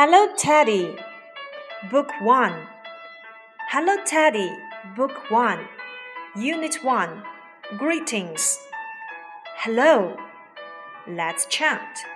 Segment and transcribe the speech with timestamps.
[0.00, 0.96] Hello Teddy,
[1.90, 2.54] Book 1.
[3.68, 4.50] Hello Teddy,
[4.96, 5.58] Book 1.
[6.36, 7.22] Unit 1.
[7.76, 8.58] Greetings.
[9.58, 10.16] Hello.
[11.06, 12.06] Let's chant.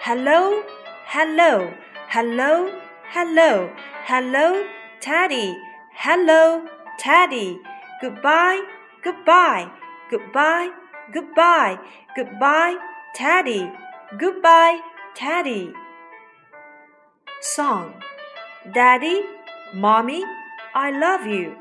[0.00, 0.64] Hello,
[1.04, 1.72] hello,
[2.08, 2.72] hello,
[3.14, 3.70] hello,
[4.04, 4.66] hello,
[5.00, 5.56] Teddy.
[5.94, 6.66] Hello,
[6.98, 7.60] Teddy.
[8.02, 8.62] Goodbye,
[9.04, 9.70] goodbye,
[10.10, 10.70] goodbye,
[11.14, 11.78] goodbye,
[12.16, 12.76] goodbye,
[13.14, 13.70] Teddy.
[14.18, 14.80] Goodbye,
[15.14, 15.72] Teddy.
[17.54, 18.02] Song
[18.74, 19.22] Daddy,
[19.72, 20.24] Mommy,
[20.74, 21.54] I love you.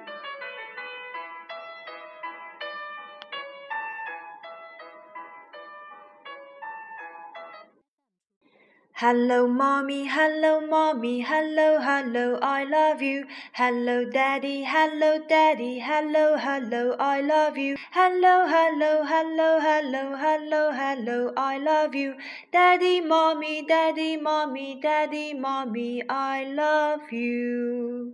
[8.99, 13.25] Hello, mommy, hello, mommy, hello, hello, I love you.
[13.51, 17.75] Hello, daddy, hello, daddy, hello, hello, I love you.
[17.91, 22.15] Hello, hello, hello, hello, hello, hello, I love you.
[22.53, 28.13] Daddy, mommy, daddy, mommy, daddy, mommy, I love you.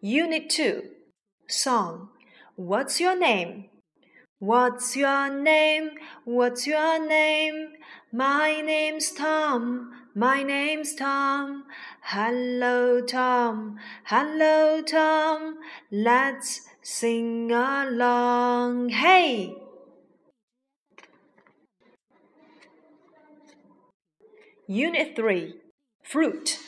[0.00, 0.82] Unit 2
[1.46, 2.08] Song.
[2.56, 3.68] What's your name?
[4.44, 5.92] What's your name?
[6.26, 7.68] What's your name?
[8.12, 9.90] My name's Tom.
[10.14, 11.64] My name's Tom.
[12.02, 13.78] Hello, Tom.
[14.04, 15.56] Hello, Tom.
[15.90, 18.90] Let's sing along.
[18.90, 19.56] Hey!
[24.68, 25.54] Unit 3
[26.02, 26.58] Fruit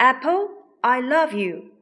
[0.00, 0.48] Apple,
[0.82, 1.72] I love you.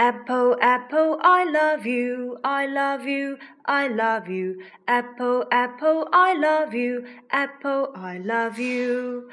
[0.00, 4.62] Apple, apple, I love you, I love you, I love you.
[4.88, 9.28] Apple, apple, I love you, apple, I love you.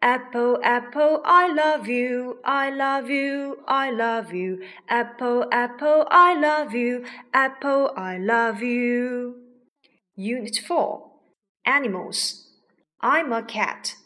[0.00, 4.62] Apple, apple, I love you, I love you, I love you.
[4.88, 7.04] Apple, apple, I love you,
[7.34, 9.34] apple, I love you.
[10.14, 11.02] Unit 4
[11.66, 12.46] Animals.
[13.00, 13.96] I'm a cat.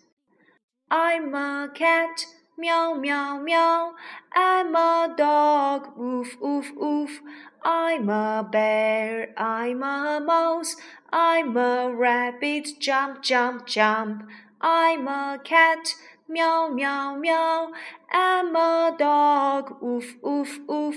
[0.90, 2.24] I'm a cat.
[2.58, 3.92] Meow, meow, meow.
[4.34, 5.88] I'm a dog.
[5.94, 7.20] Woof, woof, woof.
[7.62, 9.34] I'm a bear.
[9.36, 10.74] I'm a mouse.
[11.12, 12.80] I'm a rabbit.
[12.80, 14.26] Jump, jump, jump.
[14.62, 15.96] I'm a cat.
[16.28, 17.72] Meow, meow, meow.
[18.10, 19.76] I'm a dog.
[19.82, 20.96] Woof, woof, woof.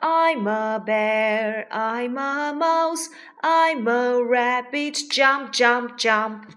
[0.00, 1.66] I'm a bear.
[1.72, 3.08] I'm a mouse.
[3.42, 4.96] I'm a rabbit.
[5.10, 6.54] Jump, jump, jump.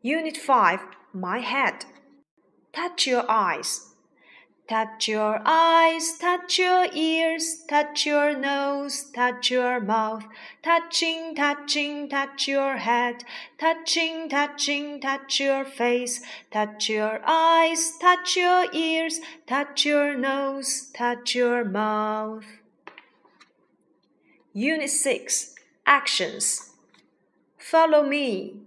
[0.00, 0.80] Unit 5
[1.12, 1.84] My Head
[2.76, 3.86] touch your eyes.
[4.68, 10.24] Touch your eyes, touch your ears, touch your nose, touch your mouth,
[10.60, 13.22] touching, touching, touch your head,
[13.60, 16.20] touching, touching, touch your face,
[16.50, 22.44] touch your eyes, touch your ears, touch your nose, touch your mouth.
[24.52, 25.54] Unit 6
[25.86, 26.72] Actions
[27.56, 28.66] Follow me.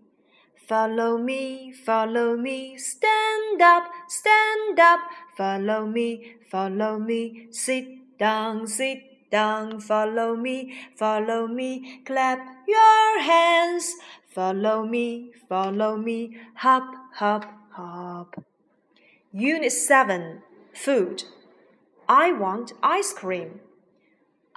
[0.69, 4.99] Follow me, follow me, stand up, stand up,
[5.35, 7.87] follow me, follow me, sit
[8.19, 12.37] down, sit down, follow me, follow me, clap
[12.67, 13.95] your hands,
[14.27, 18.43] follow me, follow me, hop, hop, hop.
[19.33, 21.23] Unit 7 Food.
[22.07, 23.61] I want ice cream.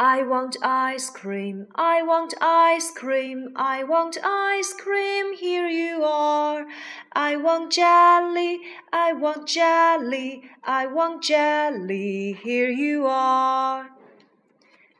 [0.02, 6.66] I want ice cream, I want ice cream, I want ice cream, here you are.
[7.12, 8.62] I want jelly,
[8.92, 13.90] I want jelly, I want jelly, here you are.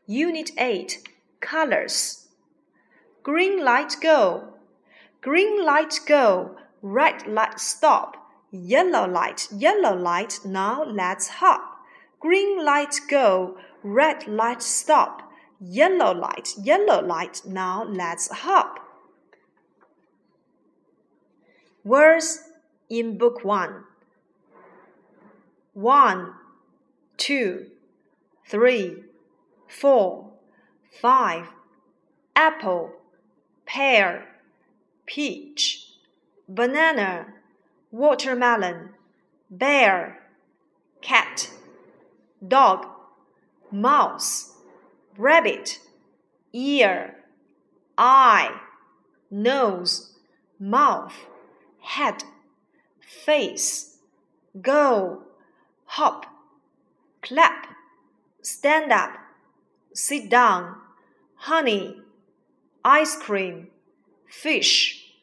[0.07, 1.09] Unit 8
[1.41, 2.29] Colors
[3.25, 4.55] Green light go,
[5.21, 8.19] green light go, red light stop,
[8.53, 11.81] yellow light, yellow light, now let's hop.
[12.21, 15.31] Green light go, red light stop,
[15.61, 18.79] yellow light, yellow light, now let's hop.
[21.84, 22.44] Words
[22.88, 23.84] in Book 1
[25.75, 26.34] 1,
[27.17, 27.67] 2,
[28.46, 28.96] 3,
[29.69, 30.31] 4,
[31.00, 31.46] 5,
[32.37, 32.93] apple,
[33.64, 34.28] pear,
[35.06, 35.88] peach,
[36.46, 37.26] banana,
[37.90, 38.90] watermelon,
[39.50, 40.20] bear,
[41.00, 41.50] cat,
[42.46, 42.87] dog
[43.73, 44.53] mouse,
[45.17, 45.81] rabbit,
[46.53, 47.17] ear,
[47.97, 48.61] eye,
[49.31, 50.13] nose,
[50.59, 51.15] mouth,
[51.81, 52.23] head,
[53.01, 53.99] face,
[54.61, 55.23] go,
[55.87, 56.27] hop,
[57.23, 57.69] clap,
[58.43, 59.17] stand up,
[59.95, 60.77] sit down,
[61.37, 61.97] honey,
[62.85, 63.69] ice cream,
[64.29, 65.15] fish,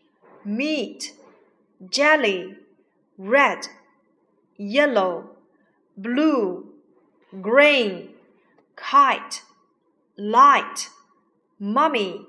[0.44, 1.14] meat,
[1.90, 2.56] jelly,
[3.18, 3.68] red,
[4.58, 5.30] yellow,
[5.98, 6.66] blue,
[7.42, 8.10] green
[8.80, 9.44] kite,
[10.18, 10.90] light,
[11.60, 12.26] mommy,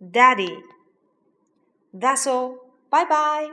[0.00, 0.58] daddy.
[1.92, 2.72] That's all.
[2.90, 3.50] Bye bye.